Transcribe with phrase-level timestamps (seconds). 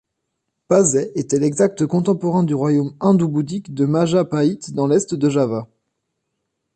[0.67, 5.67] Pasai était l'exact contemporain du royaume hindou-bouddhique de Majapahit dans l'est de Java.